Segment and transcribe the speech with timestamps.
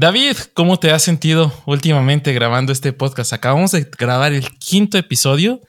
[0.00, 3.32] David, ¿cómo te has sentido últimamente grabando este podcast?
[3.32, 5.60] Acabamos de grabar el quinto episodio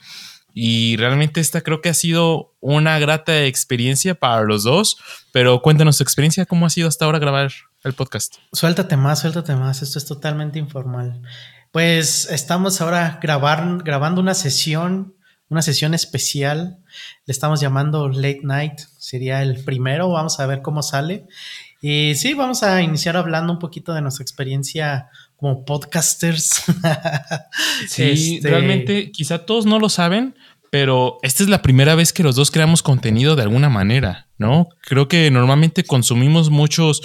[0.54, 4.98] y realmente esta creo que ha sido una grata experiencia para los dos,
[5.34, 7.52] pero cuéntanos tu experiencia, ¿cómo ha sido hasta ahora grabar
[7.84, 8.36] el podcast?
[8.54, 11.24] Suéltate más, suéltate más, esto es totalmente informal.
[11.72, 15.16] Pues estamos ahora grabar, grabando una sesión,
[15.50, 16.78] una sesión especial,
[17.26, 21.26] le estamos llamando Late Night, sería el primero, vamos a ver cómo sale.
[21.82, 25.08] Y sí, vamos a iniciar hablando un poquito de nuestra experiencia
[25.38, 26.64] como podcasters.
[27.88, 30.36] sí, este, realmente quizá todos no lo saben,
[30.70, 34.68] pero esta es la primera vez que los dos creamos contenido de alguna manera, ¿no?
[34.82, 37.02] Creo que normalmente consumimos muchos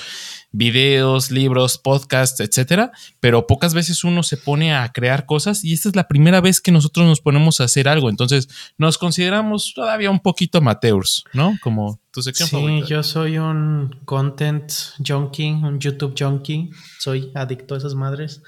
[0.54, 5.88] videos, libros, podcasts, etcétera, pero pocas veces uno se pone a crear cosas y esta
[5.88, 10.10] es la primera vez que nosotros nos ponemos a hacer algo, entonces nos consideramos todavía
[10.10, 11.58] un poquito amateurs, ¿no?
[11.60, 14.72] Como tu sección sí, yo soy un content
[15.04, 18.41] junkie, un YouTube junkie, soy adicto a esas madres.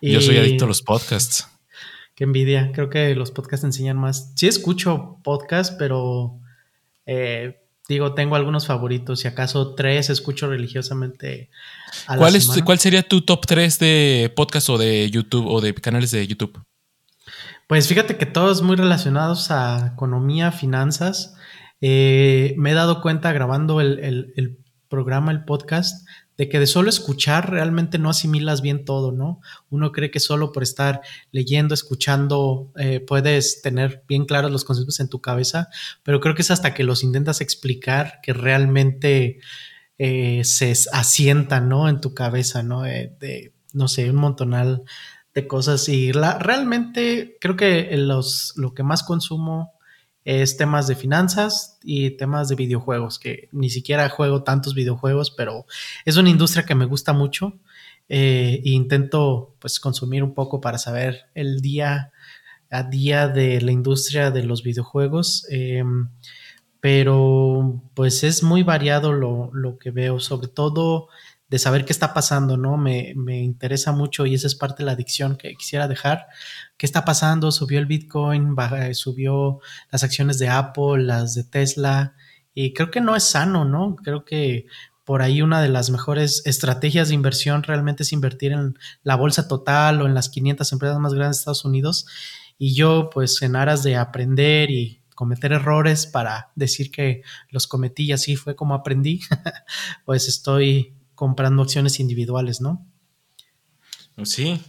[0.00, 1.46] Yo soy adicto a los podcasts.
[2.14, 4.32] Qué envidia, creo que los podcasts enseñan más.
[4.36, 6.40] Sí escucho podcasts, pero
[7.04, 7.61] eh,
[7.92, 9.20] digo, tengo algunos favoritos.
[9.20, 11.50] Si acaso tres escucho religiosamente.
[12.06, 15.74] A ¿Cuál, es, ¿Cuál sería tu top tres de podcast o de YouTube o de
[15.74, 16.60] canales de YouTube?
[17.66, 21.34] Pues fíjate que todos muy relacionados a economía, finanzas.
[21.80, 23.98] Eh, me he dado cuenta grabando el,
[24.36, 26.06] el programa, el podcast,
[26.42, 29.40] de que de solo escuchar realmente no asimilas bien todo, ¿no?
[29.70, 34.98] Uno cree que solo por estar leyendo, escuchando, eh, puedes tener bien claros los conceptos
[34.98, 35.68] en tu cabeza,
[36.02, 39.38] pero creo que es hasta que los intentas explicar que realmente
[39.98, 41.88] eh, se asientan, ¿no?
[41.88, 42.82] En tu cabeza, ¿no?
[42.82, 44.82] De, no sé, un montonal
[45.34, 49.74] de cosas y la, realmente creo que los, lo que más consumo
[50.24, 55.66] es temas de finanzas y temas de videojuegos, que ni siquiera juego tantos videojuegos, pero
[56.04, 57.58] es una industria que me gusta mucho
[58.08, 62.12] eh, e intento pues consumir un poco para saber el día
[62.70, 65.46] a día de la industria de los videojuegos.
[65.50, 66.08] Em,
[66.80, 71.08] pero pues es muy variado lo, lo que veo, sobre todo
[71.52, 72.78] de saber qué está pasando, ¿no?
[72.78, 76.28] Me, me, interesa mucho y esa es parte de la adicción que quisiera dejar.
[76.78, 77.52] ¿Qué está pasando?
[77.52, 78.56] Subió el Bitcoin,
[78.94, 82.14] subió las acciones de Apple, las de Tesla,
[82.54, 83.96] y creo que no es sano, ¿no?
[83.96, 84.64] Creo que
[85.04, 89.46] por ahí una de las mejores estrategias de inversión realmente es invertir en la bolsa
[89.46, 92.06] total o en las 500 empresas más grandes de Estados Unidos.
[92.56, 97.20] Y yo, pues en aras de aprender y cometer errores para decir que
[97.50, 99.20] los cometí y así fue como aprendí,
[100.06, 102.84] pues estoy comprando acciones individuales, ¿no?
[104.24, 104.60] Sí.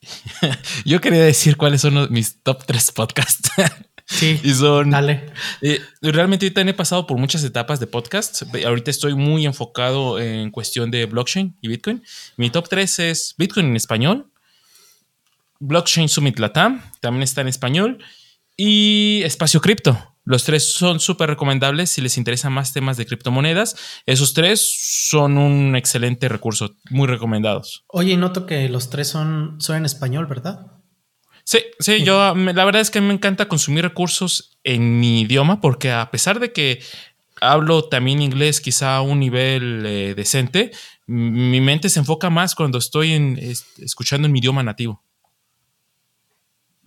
[0.84, 3.50] Yo quería decir cuáles son mis top tres podcasts.
[4.08, 4.40] Sí.
[4.44, 4.90] y son.
[4.90, 5.32] Dale.
[5.62, 8.40] Eh, realmente ahorita he pasado por muchas etapas de podcast.
[8.64, 12.04] Ahorita estoy muy enfocado en cuestión de blockchain y Bitcoin.
[12.36, 14.30] Mi top tres es Bitcoin en español,
[15.58, 17.98] Blockchain Summit Latam, también está en español,
[18.56, 20.15] y Espacio Cripto.
[20.26, 23.76] Los tres son súper recomendables si les interesan más temas de criptomonedas.
[24.06, 24.60] Esos tres
[25.08, 27.84] son un excelente recurso, muy recomendados.
[27.86, 30.66] Oye, noto que los tres son, son en español, ¿verdad?
[31.44, 35.92] Sí, sí, yo la verdad es que me encanta consumir recursos en mi idioma porque
[35.92, 36.82] a pesar de que
[37.40, 40.72] hablo también inglés quizá a un nivel eh, decente,
[41.06, 43.38] mi mente se enfoca más cuando estoy en,
[43.78, 45.04] escuchando en mi idioma nativo.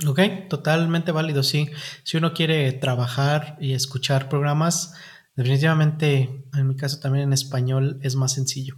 [0.08, 1.70] Ok, totalmente válido, sí.
[2.04, 4.94] Si uno quiere trabajar y escuchar programas,
[5.36, 8.78] definitivamente, en mi caso también en español es más sencillo.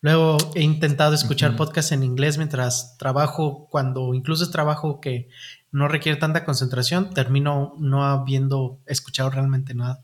[0.00, 5.28] Luego he intentado escuchar podcasts en inglés mientras trabajo, cuando incluso es trabajo que
[5.72, 10.02] no requiere tanta concentración, termino no habiendo escuchado realmente nada.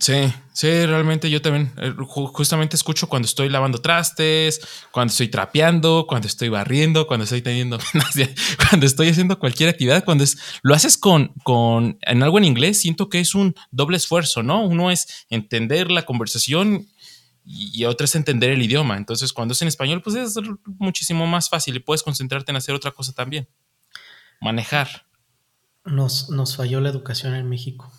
[0.00, 4.60] Sí, sí, realmente yo también eh, justamente escucho cuando estoy lavando trastes,
[4.90, 7.78] cuando estoy trapeando, cuando estoy barriendo, cuando estoy teniendo,
[8.68, 12.80] cuando estoy haciendo cualquier actividad, cuando es, lo haces con, con, en algo en inglés,
[12.80, 14.62] siento que es un doble esfuerzo, ¿no?
[14.62, 16.86] Uno es entender la conversación
[17.46, 18.98] y otro es entender el idioma.
[18.98, 20.34] Entonces, cuando es en español, pues es
[20.66, 23.48] muchísimo más fácil y puedes concentrarte en hacer otra cosa también.
[24.42, 25.06] Manejar.
[25.86, 27.90] Nos, nos falló la educación en México.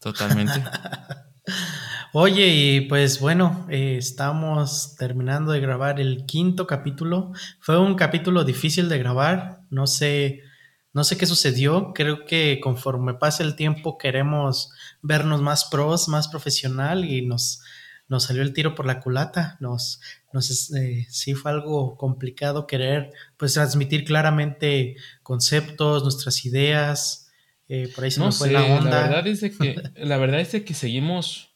[0.00, 0.62] Totalmente.
[2.12, 7.32] Oye, y pues bueno, eh, estamos terminando de grabar el quinto capítulo.
[7.60, 9.60] Fue un capítulo difícil de grabar.
[9.70, 10.40] No sé,
[10.92, 11.92] no sé qué sucedió.
[11.94, 17.62] Creo que conforme pase el tiempo queremos vernos más pros, más profesional y nos,
[18.08, 19.56] nos salió el tiro por la culata.
[19.60, 20.00] Nos,
[20.32, 27.29] nos eh, sí fue algo complicado querer pues transmitir claramente conceptos, nuestras ideas.
[27.72, 28.90] Eh, por ahí se nos fue la onda.
[28.90, 31.50] La verdad es de que, la verdad es que seguimos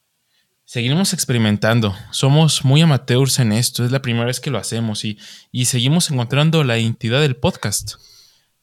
[0.64, 1.92] seguiremos experimentando.
[2.12, 3.84] Somos muy amateurs en esto.
[3.84, 5.18] Es la primera vez que lo hacemos y,
[5.50, 7.94] y seguimos encontrando la identidad del podcast.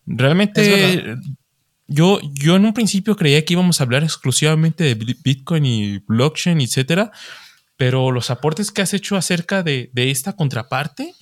[0.05, 1.17] Realmente,
[1.87, 6.61] yo, yo en un principio creía que íbamos a hablar exclusivamente de Bitcoin y blockchain,
[6.61, 7.11] etcétera,
[7.75, 11.13] pero los aportes que has hecho acerca de, de esta contraparte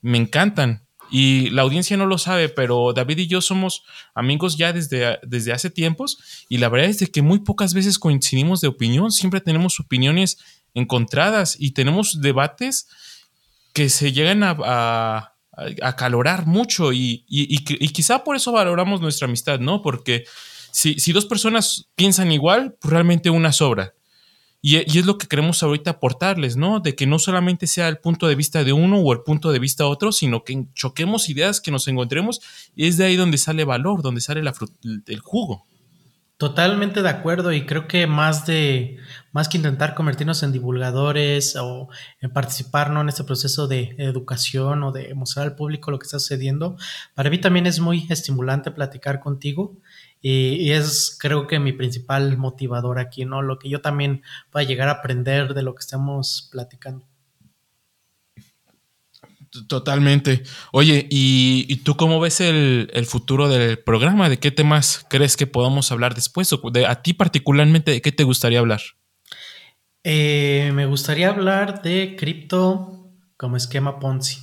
[0.00, 0.83] me encantan.
[1.10, 3.84] Y la audiencia no lo sabe, pero David y yo somos
[4.14, 6.18] amigos ya desde, desde hace tiempos
[6.48, 10.38] y la verdad es de que muy pocas veces coincidimos de opinión, siempre tenemos opiniones
[10.74, 12.88] encontradas y tenemos debates
[13.72, 15.34] que se llegan a, a,
[15.82, 19.82] acalorar mucho y, y, y, quizá por eso valoramos nuestra amistad, ¿no?
[19.82, 20.24] Porque
[20.72, 23.94] si, si dos personas piensan igual, pues realmente una sobra.
[24.66, 26.80] Y, es lo que queremos ahorita aportarles, ¿no?
[26.80, 29.58] De que no solamente sea el punto de vista de uno o el punto de
[29.58, 32.40] vista de otro, sino que choquemos ideas, que nos encontremos,
[32.74, 35.66] y es de ahí donde sale valor, donde sale la el jugo.
[36.38, 38.96] Totalmente de acuerdo y creo que más de
[39.32, 41.88] más que intentar convertirnos en divulgadores o
[42.22, 46.18] en participar en este proceso de educación o de mostrar al público lo que está
[46.18, 46.76] sucediendo,
[47.14, 49.76] para mí también es muy estimulante platicar contigo
[50.26, 53.42] y, es creo que mi principal motivador aquí, ¿no?
[53.42, 57.04] Lo que yo también pueda llegar a aprender de lo que estamos platicando.
[59.68, 60.42] Totalmente.
[60.72, 64.30] Oye, ¿y, tú cómo ves el, futuro del programa?
[64.30, 66.50] ¿De qué temas crees que podamos hablar después?
[66.54, 68.80] ¿O de, a ti particularmente, ¿de qué te gustaría hablar?
[70.04, 74.38] Eh, me gustaría hablar de cripto como esquema Ponzi,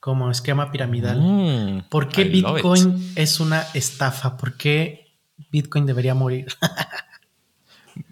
[0.00, 1.20] como esquema piramidal.
[1.20, 4.38] Mm, ¿Por qué Bitcoin es una estafa?
[4.38, 5.05] ¿Por qué
[5.50, 6.46] Bitcoin debería morir.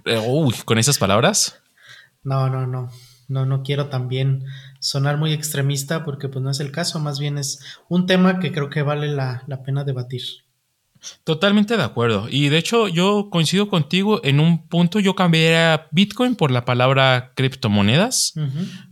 [0.07, 1.61] Eh, uy, ¿con esas palabras?
[2.23, 2.91] No, no, no.
[3.29, 4.45] No, no quiero también
[4.81, 8.53] sonar muy extremista porque pues no es el caso, más bien es un tema que
[8.53, 10.23] creo que vale la, pena debatir.
[11.25, 12.29] Totalmente de acuerdo.
[12.31, 17.33] Y de hecho yo coincido contigo en un punto, yo cambiaría Bitcoin por la palabra
[17.35, 18.35] criptomonedas,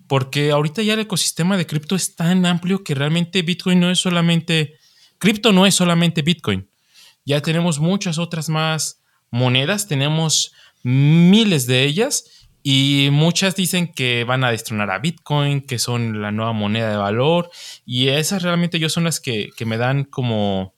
[0.06, 3.98] porque ahorita ya el ecosistema de cripto es tan amplio que realmente Bitcoin no es
[3.98, 4.78] solamente,
[5.18, 6.68] cripto no es solamente Bitcoin.
[7.24, 10.52] Ya tenemos muchas otras más monedas, tenemos
[10.82, 16.30] miles de ellas y muchas dicen que van a destronar a Bitcoin, que son la
[16.32, 17.50] nueva moneda de valor
[17.84, 20.74] y esas realmente yo son las que, me dan como,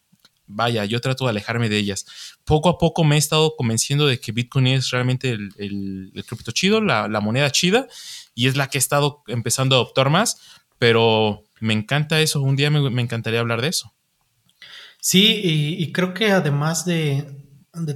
[0.47, 2.07] vaya, yo trato de alejarme de ellas.
[2.45, 6.53] Poco a poco me he estado convenciendo de que Bitcoin es realmente el, el, cripto
[6.53, 7.87] chido, la, moneda chida
[8.35, 10.41] y es la que he estado empezando a adoptar más,
[10.79, 13.95] pero me encanta eso, un día me encantaría hablar de eso.
[15.07, 17.27] Sí, y, creo que además de,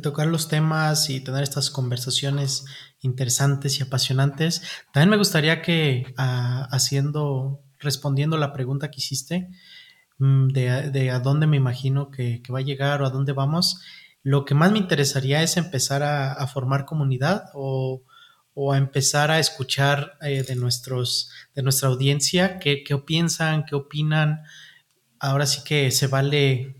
[0.02, 2.66] tocar los temas y tener estas conversaciones
[3.00, 4.60] interesantes y apasionantes,
[4.92, 9.48] también me gustaría que ah, haciendo, respondiendo la pregunta que hiciste,
[10.18, 13.80] mm, de, a dónde me imagino que, va a llegar o a dónde vamos,
[14.22, 18.02] lo que más me interesaría es empezar a, formar comunidad o,
[18.70, 24.42] a empezar a escuchar eh, de, nuestros, de nuestra audiencia qué, qué piensan, qué opinan.
[25.20, 26.77] Ahora sí que se vale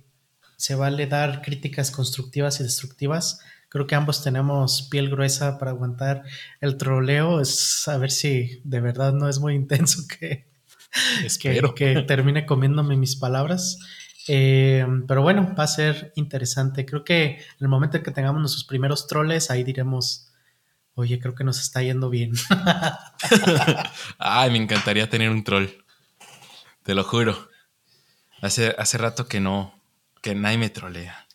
[0.58, 3.40] se vale dar críticas constructivas y destructivas.
[3.68, 6.24] Creo que ambos tenemos piel gruesa para aguantar
[6.60, 7.40] el troleo.
[7.40, 10.48] Es a ver si de verdad no es muy intenso que,
[11.40, 13.78] que, termine comiéndome mis palabras.
[14.26, 16.84] Eh, pero bueno, va a ser interesante.
[16.84, 20.32] Creo que en el momento en que tengamos nuestros primeros troles, ahí diremos,
[20.94, 22.32] oye, creo que nos está yendo bien.
[24.18, 25.68] Ay, me encantaría tener un troll.
[26.82, 27.48] Te lo juro.
[28.42, 29.77] Hace, hace rato que no,
[30.28, 31.26] que nadie me trolea.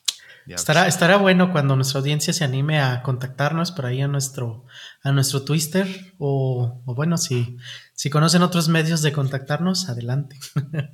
[0.46, 4.66] Estará, estará bueno cuando nuestra audiencia se anime a contactarnos por ahí a nuestro,
[5.02, 7.58] a nuestro Twitter o, bueno, si,
[7.96, 10.38] si conocen otros medios de contactarnos, adelante.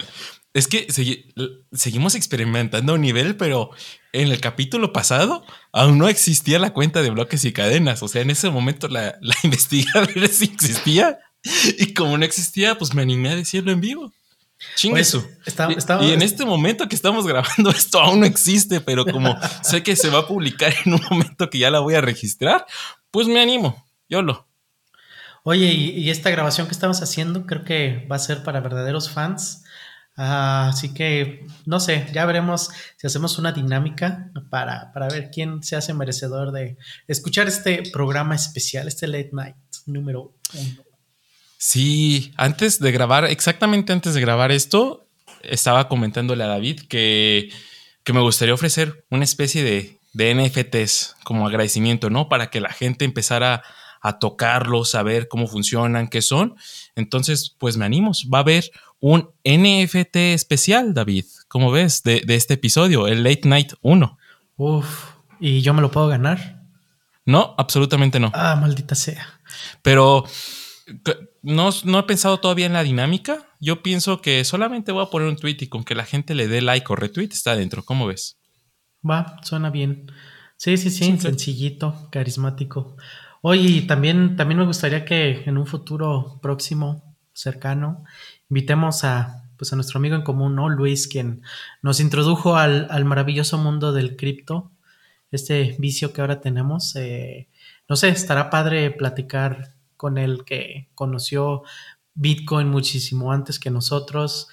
[0.52, 0.88] Es que
[1.72, 3.70] seguimos experimentando a un nivel, pero
[4.14, 8.02] en el capítulo pasado aún no existía la cuenta de bloques y cadenas.
[8.02, 11.20] O sea, en ese momento la, la investigué a ver si existía.
[11.78, 14.12] Y como no existía, pues me animé a decirlo en vivo.
[14.76, 15.26] Chingue eso.
[16.02, 19.96] y, en este momento que estamos grabando esto aún no existe, pero como sé que
[19.96, 22.66] se va a publicar en un momento que ya la voy a registrar,
[23.12, 23.86] pues me animo.
[24.10, 24.48] Yo lo.
[25.44, 29.64] Oye, y, esta grabación que estamos haciendo creo que va a ser para verdaderos fans.
[30.18, 35.64] Ah, así que, no sé, ya veremos si hacemos una dinámica para, para ver quién
[35.64, 40.89] se hace merecedor de escuchar este programa especial, este late night número uno.
[41.62, 45.06] Sí, antes de grabar, exactamente antes de grabar esto,
[45.44, 47.50] estaba comentándole a David que,
[48.06, 52.30] que me gustaría ofrecer una especie de, de, NFTs como agradecimiento, ¿no?
[52.30, 53.62] Para que la gente empezara
[54.02, 56.56] a tocarlos, a ver cómo funcionan, qué son.
[56.96, 58.14] Entonces, pues me animo.
[58.34, 63.50] Va a haber un NFT especial, David, como ves, de, de este episodio, el Late
[63.50, 64.18] Night 1.
[64.56, 65.10] Uf,
[65.42, 66.62] ¿y yo me lo puedo ganar?
[67.26, 68.32] No, absolutamente no.
[68.34, 69.42] Ah, maldita sea.
[69.82, 70.24] Pero
[71.42, 73.48] no, no he pensado todavía en la dinámica.
[73.60, 76.48] Yo pienso que solamente voy a poner un tweet y con que la gente le
[76.48, 77.84] dé like o retweet está dentro.
[77.84, 78.38] ¿Cómo ves?
[79.08, 80.12] Va, suena bien.
[80.58, 82.98] Sí, sí, sí, sencillito, carismático.
[83.42, 88.04] Oye, también, también me gustaría que en un futuro próximo, cercano,
[88.50, 90.68] invitemos a, pues a nuestro amigo en común, ¿no?
[90.68, 91.44] Luis, quien
[91.82, 94.72] nos introdujo al, al maravilloso mundo del cripto,
[95.32, 96.96] este vicio que ahora tenemos.
[96.98, 97.48] Eh,
[97.88, 101.64] no sé, estará padre platicar con él que conoció
[102.14, 104.48] Bitcoin muchísimo antes que nosotros,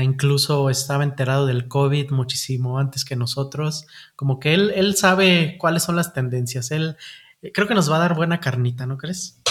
[0.00, 5.82] incluso estaba enterado del COVID muchísimo antes que nosotros, como que él, él sabe cuáles
[5.82, 6.96] son las tendencias, él
[7.42, 9.42] eh, creo que nos va a dar buena carnita, ¿no crees?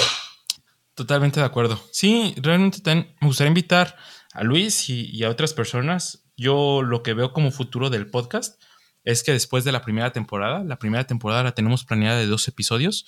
[0.93, 1.77] Totalmente de acuerdo.
[1.91, 3.97] Sí, realmente me gustaría invitar
[4.31, 6.23] a Luis y, a otras personas.
[6.37, 8.61] Yo lo que veo como futuro del podcast
[9.03, 12.47] es que después de la primera temporada, la primera temporada la tenemos planeada de dos
[12.47, 13.05] episodios,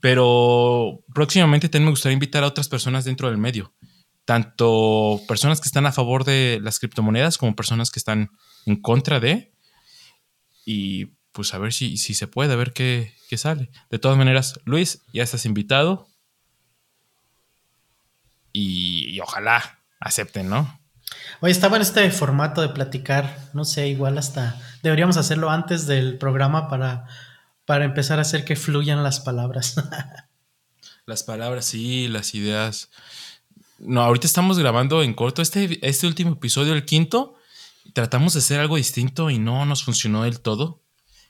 [0.00, 3.74] pero próximamente también me gustaría invitar a otras personas dentro del medio
[4.26, 8.32] tanto personas que están a favor de las criptomonedas como personas que están
[8.66, 9.54] en contra de.
[10.66, 13.70] Y pues a ver si, si se puede, a ver qué, sale.
[13.88, 16.08] De todas maneras, Luis, ya estás invitado.
[18.52, 20.80] Y, ojalá acepten, ¿no?
[21.40, 26.18] Oye, estaba en este formato de platicar, no sé, igual hasta deberíamos hacerlo antes del
[26.18, 27.06] programa para,
[27.66, 29.74] para empezar a hacer que fluyan las palabras.
[31.06, 32.90] las palabras, sí, las ideas.
[33.78, 35.42] No, ahorita estamos grabando en corto.
[35.42, 37.34] Este, este último episodio, el quinto,
[37.92, 40.80] tratamos de hacer algo distinto y no nos funcionó del todo.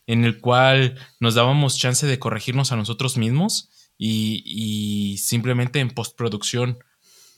[0.07, 5.91] En el cual nos dábamos chance de corregirnos a nosotros mismos y, y simplemente en
[5.91, 6.79] postproducción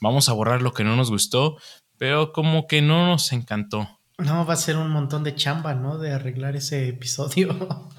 [0.01, 1.57] vamos a borrar lo que no nos gustó,
[1.97, 3.89] pero como que no nos encantó.
[4.19, 5.97] No, va a ser un montón de chamba, ¿no?
[5.97, 7.89] De arreglar ese episodio.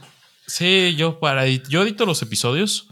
[0.50, 2.90] Sí, yo para yo edito los episodios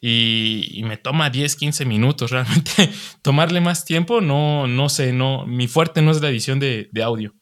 [0.00, 2.90] y, me toma 10, 15 minutos realmente.
[3.22, 7.34] Tomarle más tiempo, no, no sé, no, mi fuerte no es la edición de, audio.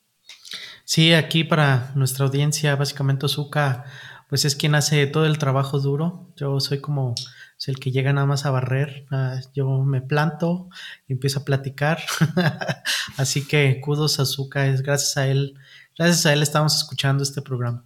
[0.84, 3.84] Sí, aquí para nuestra audiencia, básicamente Ozuka,
[4.28, 6.32] pues es quien hace todo el trabajo duro.
[6.36, 7.14] Yo soy como
[7.66, 9.06] el que llega nada más a barrer.
[9.10, 10.68] Ah, yo me planto
[11.08, 12.00] y empiezo a platicar.
[13.16, 15.58] Así que kudos a Azuka, es gracias a él,
[15.96, 17.84] gracias a él estamos escuchando este programa.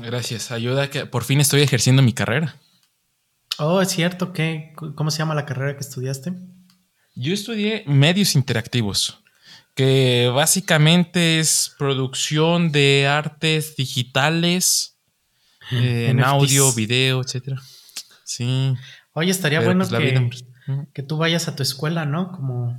[0.00, 2.56] Gracias, ayuda que por fin estoy ejerciendo mi carrera.
[3.58, 4.32] Oh, es cierto.
[4.32, 4.72] ¿Qué?
[4.94, 6.32] ¿Cómo se llama la carrera que estudiaste?
[7.14, 9.22] Yo estudié medios interactivos,
[9.74, 14.96] que básicamente es producción de artes digitales,
[15.70, 17.60] eh, en audio, video, etcétera.
[18.24, 18.74] Sí.
[19.12, 20.30] Oye, estaría bueno pues, que,
[20.94, 22.32] que, tú vayas a tu escuela, ¿no?
[22.32, 22.78] Como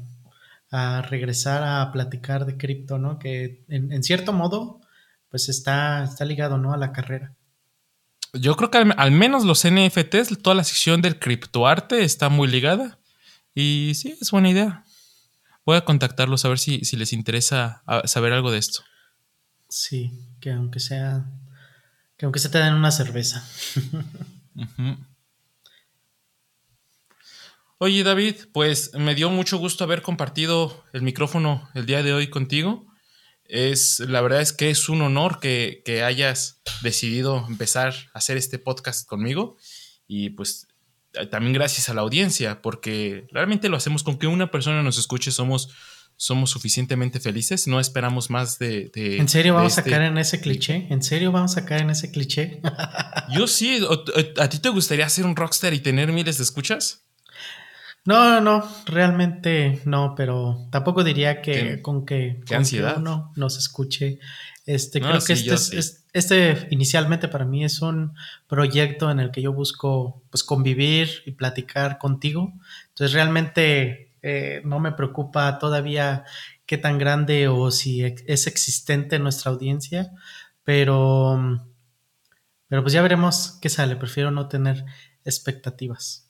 [0.71, 3.19] a regresar a platicar de cripto, ¿no?
[3.19, 4.81] Que en, en, cierto modo,
[5.33, 6.73] pues está, está ligado, ¿no?
[6.73, 7.33] A la carrera.
[8.33, 12.99] Yo creo que al, menos los NFTs, toda la sección del criptoarte está muy ligada.
[13.55, 14.83] Y sí, es buena idea.
[15.65, 18.83] Voy a contactarlos a ver si, les interesa saber algo de esto.
[19.69, 21.25] Sí, que aunque sea.
[22.15, 23.43] Que aunque se te den una cerveza.
[27.79, 32.29] Oye, David, pues me dio mucho gusto haber compartido el micrófono el día de hoy
[32.29, 32.92] contigo
[33.45, 38.59] es, la verdad es que es un honor que, hayas decidido empezar a hacer este
[38.59, 39.57] podcast conmigo
[40.07, 40.67] y pues
[41.29, 45.31] también gracias a la audiencia, porque realmente lo hacemos con que una persona nos escuche,
[45.31, 45.69] somos,
[46.15, 48.91] somos suficientemente felices, no esperamos más de...
[48.95, 50.87] ¿En serio vamos a este caer en ese cliché?
[50.89, 52.61] ¿En serio vamos a caer en ese cliché?
[53.31, 53.79] Yo sí,
[54.37, 57.02] ¿a ti te gustaría ser un rockstar y tener miles de escuchas?
[58.05, 62.41] No, no, realmente no, pero tampoco diría que con que,
[62.97, 64.19] uno nos escuche.
[64.65, 68.13] Este, creo que este, es, este inicialmente para mí es un
[68.47, 72.53] proyecto en el que yo busco pues convivir y platicar contigo.
[72.89, 76.25] Entonces realmente eh, no me preocupa todavía
[76.65, 80.11] qué tan grande o si es existente nuestra audiencia,
[80.65, 81.61] pero,
[82.67, 83.95] pero pues ya veremos qué sale.
[83.95, 84.85] Prefiero no tener
[85.23, 86.22] expectativas.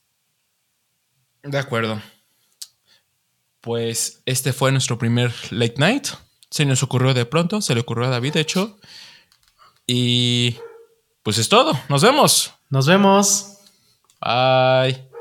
[1.43, 2.01] De acuerdo.
[3.61, 6.07] Pues este fue nuestro primer late night.
[6.49, 8.77] Se nos ocurrió de pronto, se le ocurrió a David, de hecho.
[9.87, 10.57] Y
[11.21, 11.73] pues es todo.
[11.89, 12.53] Nos vemos.
[12.69, 13.57] Nos vemos.
[14.21, 15.12] Bye.